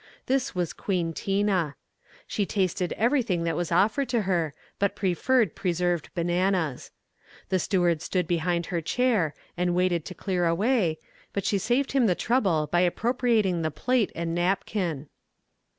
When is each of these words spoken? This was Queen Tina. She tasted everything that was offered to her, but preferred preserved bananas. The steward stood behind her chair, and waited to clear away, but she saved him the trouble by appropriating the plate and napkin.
This 0.25 0.55
was 0.55 0.73
Queen 0.73 1.13
Tina. 1.13 1.75
She 2.25 2.43
tasted 2.43 2.91
everything 2.93 3.43
that 3.43 3.55
was 3.55 3.71
offered 3.71 4.09
to 4.09 4.23
her, 4.23 4.55
but 4.79 4.95
preferred 4.95 5.53
preserved 5.55 6.09
bananas. 6.15 6.89
The 7.49 7.59
steward 7.59 8.01
stood 8.01 8.25
behind 8.25 8.65
her 8.73 8.81
chair, 8.81 9.35
and 9.55 9.75
waited 9.75 10.03
to 10.05 10.15
clear 10.15 10.47
away, 10.47 10.97
but 11.33 11.45
she 11.45 11.59
saved 11.59 11.91
him 11.91 12.07
the 12.07 12.15
trouble 12.15 12.67
by 12.71 12.79
appropriating 12.79 13.61
the 13.61 13.69
plate 13.69 14.11
and 14.15 14.33
napkin. 14.33 15.07